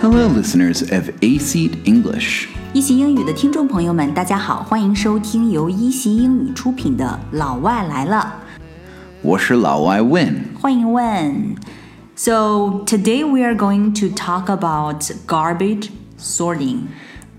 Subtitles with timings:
[0.00, 2.46] Hello, listeners of A Seat English.
[2.72, 8.34] 一席英语的听众朋友们，大家好，欢迎收听由一席英语出品的《老外来了
[9.22, 11.56] 我是老外 Win.》，欢迎问。
[12.14, 15.88] So today we are going to talk about garbage
[16.18, 16.88] sorting.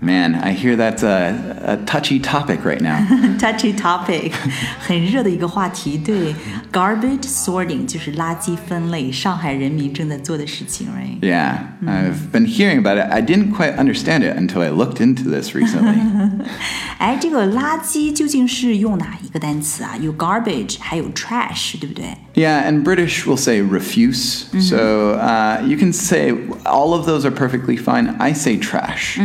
[0.00, 3.04] Man, I hear that's a, a touchy topic right now.
[3.36, 4.30] Touchy topic，
[4.78, 5.98] 很热的一个话题。
[5.98, 6.36] 对，
[6.72, 11.11] garbage sorting 就是垃圾分类，上海人民正在做的事情，right？
[11.22, 13.10] yeah, I've been hearing about it.
[13.10, 16.00] I didn't quite understand it until I looked into this recently.
[16.98, 19.96] 哎，这个垃圾究竟是用哪一个单词啊？
[20.00, 22.16] 有 garbage，还有 trash，对不对？
[22.34, 24.44] yeah, and British will say refuse.
[24.60, 26.32] So uh, you can say
[26.64, 28.16] all of those are perfectly fine.
[28.18, 29.20] I say trash.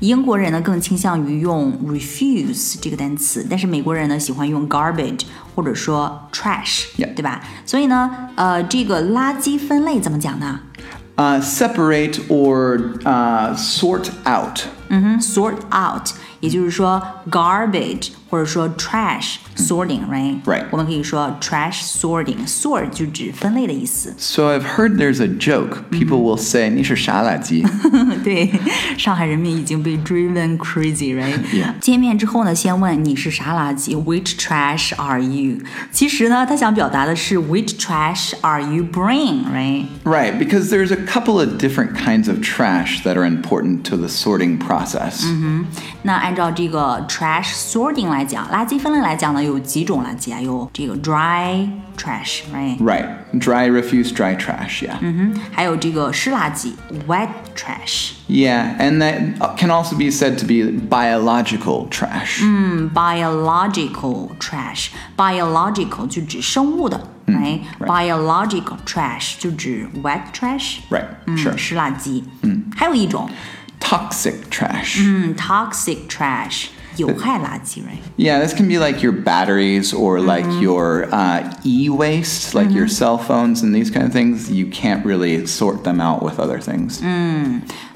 [0.00, 5.24] 英国人呢更倾向于用 refuse 这个单词，但是美国人呢喜欢用 garbage
[5.54, 7.14] 或者说 trash，、 Yeah.
[7.14, 7.42] 对吧？
[7.66, 10.60] 所以呢，呃，这个垃圾分类怎么讲呢？
[11.16, 14.62] Uh, separate or uh, sort out.
[14.88, 20.64] 嗯哼，sort out，也就是说 garbage 或者说 trash sorting，right？、 Right.
[20.70, 24.14] 我们可以说 trash sorting，sort 就指分类的意思。
[24.18, 25.90] So I've heard there's a joke.
[25.90, 27.66] People will say, 你是啥垃圾?
[28.22, 28.52] 对，
[28.96, 31.74] 上海人民已经被 driven crazy，right？、 Yeah.
[31.80, 35.58] 见面之后呢，先问你是啥垃圾，Which trash are you？
[35.90, 39.86] 其实呢，他想表达的是 Which trash are you bring？right？
[40.04, 44.08] Right, because there's a couple of different kinds of trash that are important to the
[44.08, 45.24] sorting process.
[46.02, 50.40] 那按照这个 trash sorting 来讲，垃圾分类来讲呢，有几种垃圾啊？
[50.40, 52.78] 有这个 dry trash，right？
[52.78, 55.34] Right, dry refuse, dry trash, yeah.
[55.52, 56.72] 还有这个湿垃圾
[57.06, 58.12] wet trash。
[58.28, 62.40] Yeah, and that can also be said to be biological trash.
[62.94, 67.60] biological trash biological 就指生物的，right?
[67.80, 71.56] biological trash 就指 wet trash， Right, 嗯 sure.
[71.56, 72.22] 湿垃圾。
[72.42, 73.28] 嗯，还有一种，
[73.80, 74.98] Toxic trash.
[75.00, 76.66] 嗯，toxic trash
[76.96, 78.00] 有害垃圾，right?
[78.16, 82.88] Yeah, this can be like your batteries or like your uh, e waste, like your
[82.88, 84.50] cell phones and these kind of things.
[84.50, 87.00] You can't really sort them out with other things.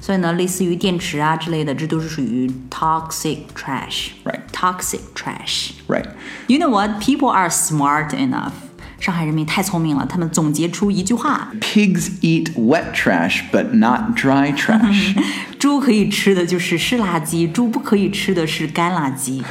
[0.01, 4.11] 所以呢，类似于电池啊之类的，这都是属于 toxic trash。
[4.25, 4.41] Right.
[4.53, 5.73] Toxic trash。
[5.89, 6.07] Right.
[6.47, 7.01] You know what?
[7.01, 8.53] People are smart enough.
[8.99, 15.15] 上海人民太聪明了，他们总结出一句话： Pigs eat wet trash, but not dry trash.
[15.59, 19.43] 猪可以吃的就是湿垃圾，猪不可以吃的是干垃圾。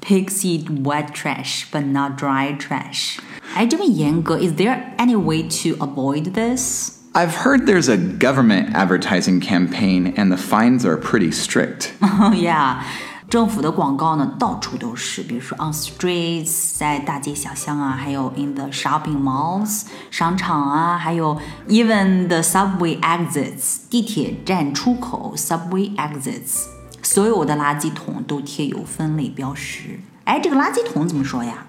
[0.00, 3.16] Pigs eat wet trash, but not dry trash.
[3.54, 6.92] 哎，这么严格，Is there any way to avoid this?
[7.12, 11.92] I've heard there's a government advertising campaign and the fines are pretty strict.
[12.34, 12.82] yeah，
[13.31, 26.65] 政府的广告呢到处都是，比如说 on streets，在大街小巷啊，还有 in the shopping malls 商场啊，还有 even the subway exits 地铁站出口 subway exits，
[27.01, 30.01] 所有的垃圾桶都贴有分类标识。
[30.25, 31.65] 哎，这个垃圾桶怎么说呀？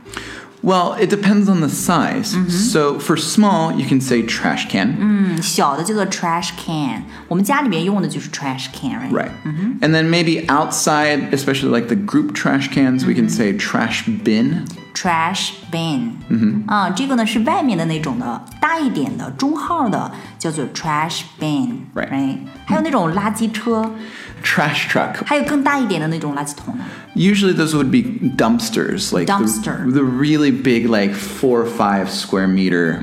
[0.63, 2.35] Well, it depends on the size.
[2.50, 4.97] So for small, you can say trash can.
[5.00, 9.11] 嗯，小的叫做 trash can，我们家里面用的就是 trash can，right？
[9.11, 9.31] Right.
[9.81, 14.66] And then maybe outside, especially like the group trash cans, we can say trash bin.
[14.94, 23.91] trash bin，嗯啊，这个呢是外面的那种的，大一点的、中号的叫做 trash bin， Right 还有那种垃圾车，
[24.44, 25.23] Trash truck.
[25.25, 26.83] 还有更大一点的那种垃圾桶呢。
[27.16, 28.03] Usually those would be
[28.38, 29.91] dumpsters, like the- Dumpster.
[29.91, 33.00] The, really big, like four or five square meter.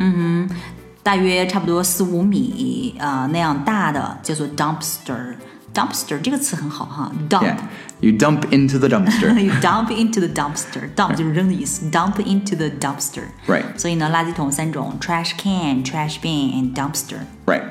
[1.03, 7.57] 大约差不多四五米呃那样大的叫做 dumpster。dumpster 这个词很好哈，dump。
[8.01, 8.11] Yeah.
[8.11, 9.41] You dump into the dumpster.
[9.41, 10.89] You dump into the dumpster.
[10.95, 11.91] Dump 就是扔的意思。
[11.91, 13.23] Dump into the dumpster.
[13.47, 13.65] Right.
[13.77, 17.19] 所以呢，垃圾桶三种：trash can、trash bin and dumpster。
[17.47, 17.63] right.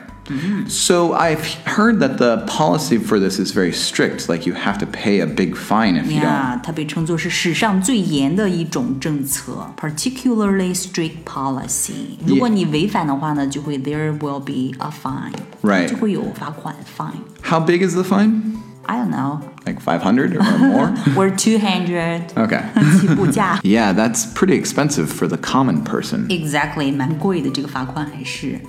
[0.70, 4.30] So I've heard that the policy for this is very strict.
[4.30, 6.24] Like you have to pay a big fine if you don't.
[6.24, 12.18] 呀，它被称作是史上最严的一种政策，particularly strict policy。
[12.26, 15.90] 如果你违反的话呢，就会 there will be a fine， Right.
[15.90, 17.20] 就会有罚款 fine。
[17.44, 18.54] How big is the fine?
[18.88, 20.94] I don't know, Like 500 or more?
[21.16, 22.62] or two hundred Okay.
[23.00, 26.28] 起步价 Yeah, that's pretty expensive for the common person.
[26.28, 28.60] ，exactly 蛮贵的这个罚款还是。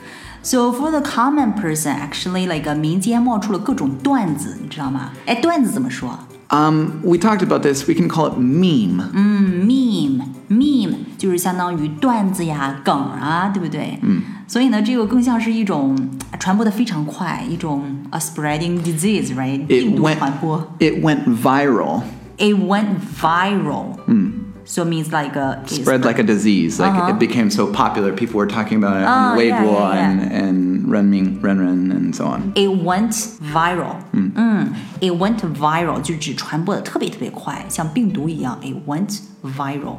[0.43, 5.11] So for the common person, actually, like 民间冒出了各种段子，你知道吗？
[5.27, 6.17] 哎，段子怎么说？
[6.51, 7.89] Um, we talked about this.
[7.89, 9.03] We can call it meme.
[9.13, 13.99] meme meme 就是相当于段子呀、梗啊，对不对？
[14.03, 14.23] 嗯。
[14.49, 15.97] 所以呢，这个更像是一种
[16.39, 19.67] 传播的非常快，一种 a spreading disease，right？
[19.67, 20.59] 病 It 毒 went, 传播。
[20.79, 22.03] it went viral.
[22.37, 23.97] It went viral。
[24.07, 24.33] 嗯。
[24.67, 26.81] So it means like a it's Spread like a disease.
[26.81, 29.35] Like it became so popular, people were talking about it on Uh-huh.
[29.37, 30.09] Oh, yeah, Weibo yeah, yeah.
[30.09, 32.53] and and Renming, Renren and so on.
[32.55, 33.13] It went
[33.53, 38.59] viral，嗯，It went viral 就指传播的特别特别快，像病毒一样。
[38.63, 39.99] It went viral。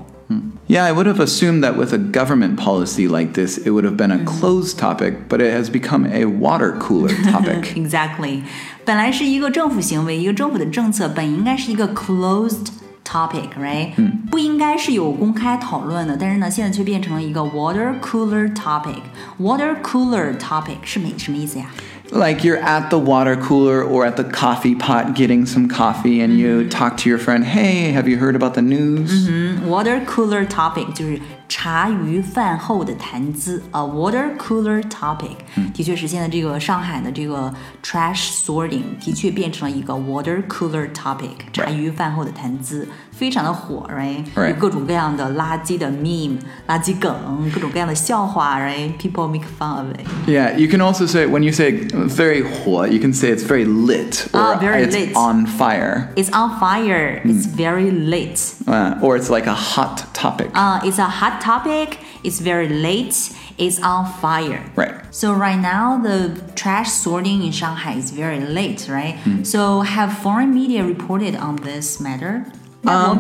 [0.68, 3.96] Yeah, I would have assumed that with a government policy like this, it would have
[3.96, 4.40] been a Mm-hmm.
[4.40, 7.76] closed topic, but it has become a water cooler topic.
[7.76, 8.42] Exactly，
[8.84, 12.70] 本来是一个政府行为，一个政府的政策，本应该是一个 closed
[13.06, 13.92] topic，right？、
[14.32, 21.68] 不应该是有公开讨论的，但是呢，现在却变成了一个 water cooler topic。water cooler topic 是没什么意思呀？
[22.13, 26.39] Like you're at the water cooler or at the coffee pot getting some coffee and
[26.39, 26.69] you mm-hmm.
[26.69, 29.29] talk to your friend, hey, have you heard about the news?
[29.29, 29.67] Mm-hmm.
[29.67, 30.93] Water cooler topic.
[30.95, 33.82] 就是茶余饭后的谈资啊。
[33.82, 35.38] Water cooler topic
[35.74, 44.26] 的确是现在这个上海的这个 trash sorting 的确变成了一个 water cooler topic，茶余饭后的谈资非常的火，right？
[44.36, 50.06] Right 有各种各样的垃圾的 meme、垃圾梗，各种各样的笑话，right？People make fun of it。
[50.28, 51.72] Yeah, you can also say, when you say
[52.08, 55.16] very 火, you can say it's very lit or Ah, very it's lit.
[55.16, 56.10] on fire.
[56.16, 57.22] It's on fire.
[57.24, 58.40] It's very late.
[58.68, 60.51] Uh, or it's like a hot topic.
[60.55, 61.99] Uh, it's a hot topic.
[62.23, 63.17] It's very late.
[63.57, 64.63] It's on fire.
[64.77, 64.95] Right.
[65.11, 66.21] So right now the
[66.55, 69.17] trash sorting in Shanghai is very late, right?
[69.25, 69.47] Mm.
[69.47, 72.45] So have foreign media reported on this matter?
[72.87, 73.19] Um,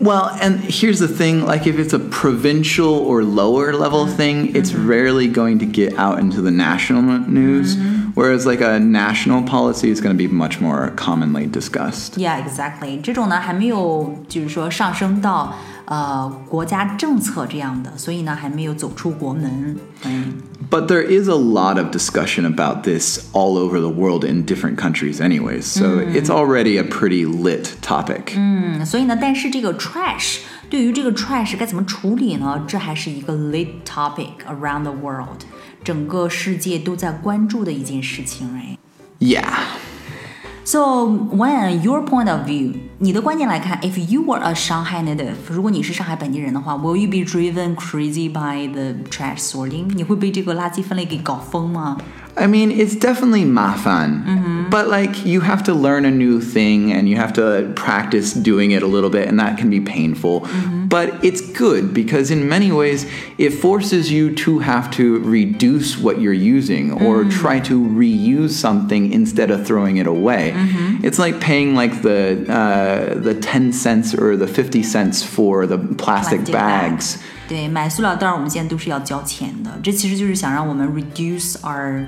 [0.00, 4.36] well, and here's the thing like, if it's a provincial or lower level mm thing,
[4.56, 4.88] it's mm -hmm.
[4.94, 7.02] rarely going to get out into the national
[7.40, 7.68] news.
[7.76, 12.17] -hmm Whereas like a national policy is going to be much more commonly discussed.
[12.17, 12.99] Yeah, exactly.
[13.01, 19.77] 这种呢还没有就是说上升到呃国家政策这样的，所以呢还没有走出国门。
[20.05, 20.33] 嗯
[20.69, 24.75] But there is a lot of discussion about this all over the world in different
[24.75, 25.63] countries, anyways.
[25.63, 28.33] So it's already a pretty lit topic.
[28.35, 30.39] 嗯，所以呢，但是这个 trash
[30.71, 32.63] 对于这个 trash 该怎么处理呢？
[32.67, 35.41] 这还是一个 lit topic around the world，
[35.83, 38.77] 整个世界都在关注的一件事情，right？
[39.19, 39.45] Yeah.
[40.63, 48.29] So, when your point of view，你的观点来看，if you were a Shanghai native，如果你是上海本地人的话，will you be driven crazy
[48.29, 49.85] by the trash sorting？
[49.95, 51.97] 你会被这个垃圾分类给搞疯吗？
[52.35, 54.25] I mean, it's definitely mafan,
[54.71, 58.71] but like you have to learn a new thing and you have to practice doing
[58.71, 60.47] it a little bit, and that can be painful.
[60.87, 63.05] But it's good because, in many ways,
[63.37, 69.11] it forces you to have to reduce what you're using or try to reuse something
[69.11, 70.53] instead of throwing it away.
[71.03, 75.77] It's like paying like the uh, the ten cents or the fifty cents for the
[75.77, 77.17] plastic, Plastic bags.
[77.49, 82.05] 对，买塑料袋儿我们现在都是要交钱的，这其实就是想让我们 reduce our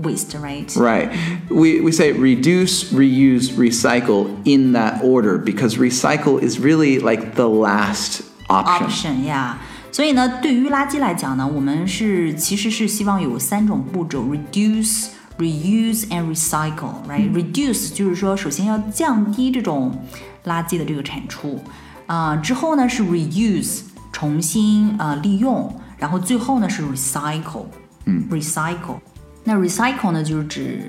[0.00, 0.68] waste，right？
[0.76, 1.10] Right.
[1.48, 7.48] We, we say reduce, reuse, recycle in that order because recycle is really like the
[7.48, 8.86] last option.
[8.86, 9.54] option yeah。
[9.90, 19.98] 所以呢，对于垃圾来讲呢，我们是其实是希望有三种步骤：reduce、reuse and recycle。Right？reduce 就是说，首先要降低这种
[20.44, 21.62] 垃圾的这个产出，
[22.06, 23.80] 啊、之后呢是 reuse
[24.12, 27.64] 重新呃利用，然后最后呢是 recycle。
[28.04, 28.98] 嗯，recycle。
[29.44, 30.80] 那 recycle 呢，就是指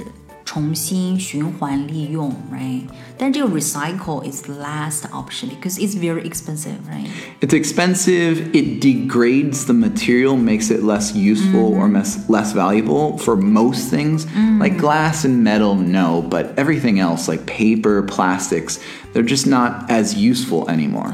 [0.43, 2.81] 重新循环利用，right？
[3.17, 7.07] 但这个 recycle is the last option because it's very expensive, right?
[7.41, 13.35] It's expensive, it degrades the material, makes it less useful or less, less valuable for
[13.35, 14.25] most things.
[14.59, 18.79] Like glass and metal, no, but everything else, like paper, plastics,
[19.13, 21.13] they're just not as useful anymore.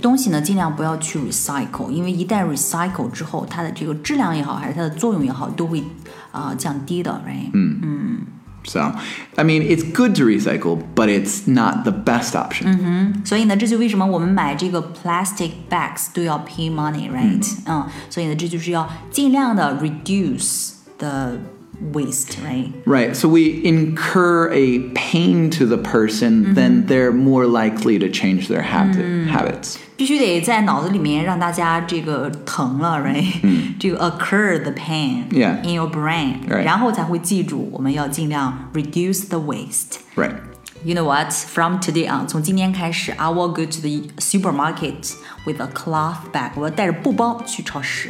[0.00, 5.82] 东西呢，尽量不要去 recycle，因为一旦 recycle 之后，它的这个质量也好，还是它的作用也好，都会
[6.29, 7.50] 啊、 呃降低的，right？
[8.68, 8.80] So,
[9.36, 13.24] I mean, it's good to recycle, but it's not the best option.
[13.24, 17.48] 所以呢，这就为什么我们买这个 plastic bags 都要 pay money，right？
[17.66, 21.38] 嗯所以呢，这就是要尽量的 reduce the
[21.92, 22.72] waste，right？
[22.84, 23.14] Right.
[23.14, 28.62] So we incur a pain to the person, then they're more likely to change their
[28.62, 29.76] habit, habits.
[30.01, 35.25] 必须得在脑子里面让大家这个疼了，right？、这个 occur the pain
[35.63, 36.37] in your brain.
[36.47, 39.99] 然后才会记住我们要尽量 reduce the waste。
[40.15, 40.33] Right.
[40.83, 41.31] You know what?
[41.31, 45.13] From today on，从今天开始，I will go to the supermarket
[45.45, 46.53] with a cloth bag。
[46.55, 48.09] 我要带着布包去超市。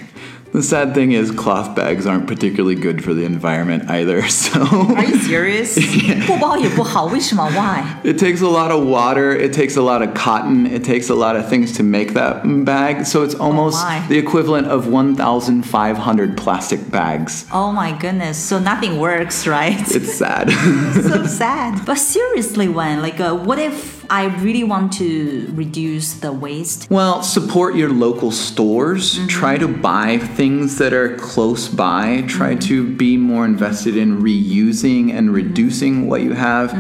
[0.52, 4.22] The sad thing is, cloth bags aren't particularly good for the environment either.
[4.28, 5.74] So Are you serious？
[6.26, 7.44] 布包也不好，为什么？
[7.50, 7.82] Why？
[8.04, 11.14] it takes a lot of water, it takes a lot of cotton, it takes a
[11.14, 13.04] lot of things to make that bag.
[13.04, 14.00] So it's almost my.
[14.08, 17.44] the equivalent of 1,500 plastic bags.
[17.52, 18.38] Oh my goodness!
[18.38, 19.76] So nothing works, right?
[19.94, 20.50] It's sad.
[20.94, 21.84] so sad.
[21.84, 26.86] But seriously, when like, uh, what if I really want to reduce the waste.
[26.90, 29.18] Well, support your local stores.
[29.26, 32.24] Try to buy things that are close by.
[32.28, 36.72] Try to be more invested in reusing and reducing what you have.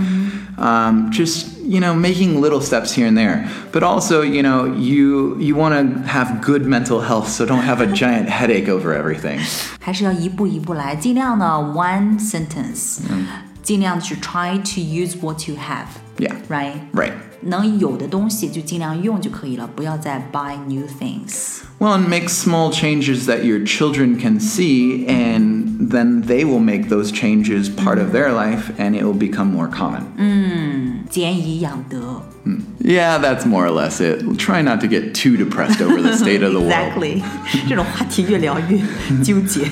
[0.58, 3.50] Um, just you know, making little steps here and there.
[3.72, 7.80] But also, you know, you you want to have good mental health, so don't have
[7.80, 9.40] a giant headache over everything.
[9.80, 13.00] 还是要一步一步来，尽量呢 one sentence，、
[13.62, 15.86] 尽量去 try to use what you have。
[16.18, 16.34] Yeah.
[16.48, 16.80] Right.
[16.92, 17.12] Right.
[17.42, 21.60] 能有的东西就尽量用就可以了，不要再 buy new things。
[21.78, 26.88] Well, and make small changes that your children can see, and then they will make
[26.88, 30.04] those changes part of their life, and it will become more common.
[31.10, 32.22] 俭以养德。
[32.78, 34.22] Yeah, that's more or less it.
[34.38, 36.70] Try not to get too depressed over the state of the world.
[36.70, 37.22] Exactly.
[37.68, 38.78] 这种话题越聊越
[39.24, 39.62] 纠结。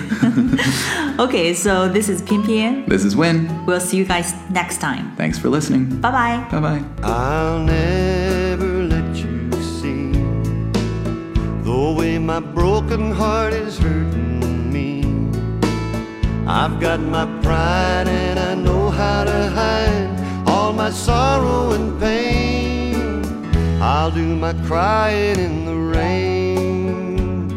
[1.19, 2.85] okay, so this is 偏偏。
[2.87, 3.49] This is Win.
[3.67, 5.13] We'll see you guys next time.
[5.17, 6.01] Thanks for listening.
[6.01, 6.45] Bye bye.
[6.51, 6.83] Bye bye.
[7.03, 10.11] I'll never let you see
[11.63, 15.05] the way my broken heart is hurting me.
[16.49, 22.28] I've got my pride and I know how to hide all my sorrow and pain.
[23.82, 27.50] I'll do my crying in the rain.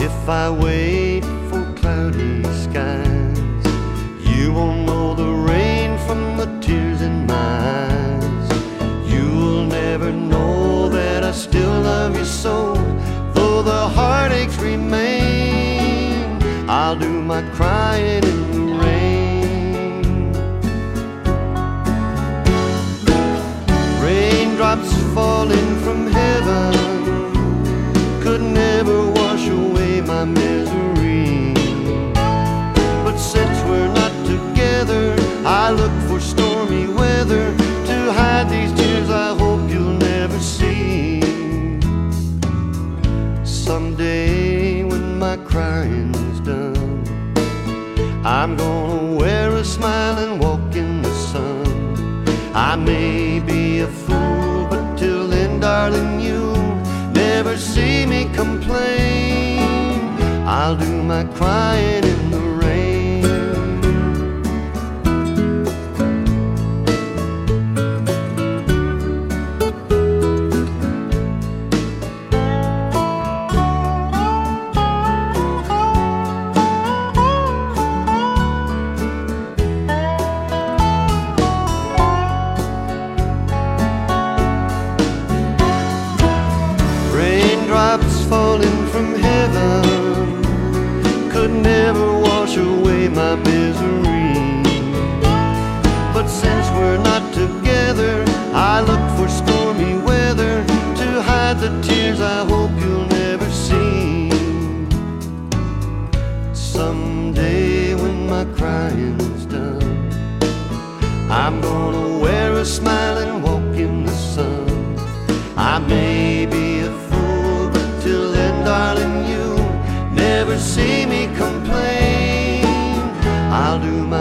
[0.00, 3.38] If I wait for cloudy skies,
[4.34, 8.50] you won't know the rain from the tears in my eyes.
[9.06, 12.74] You'll never know that I still love you so,
[13.34, 14.11] though the heartaches
[45.36, 47.02] my crying's done,
[48.22, 52.26] I'm gonna wear a smile and walk in the sun.
[52.54, 56.74] I may be a fool, but till then, darling, you'll
[57.24, 59.60] never see me complain.
[60.46, 62.04] I'll do my crying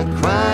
[0.01, 0.50] I'll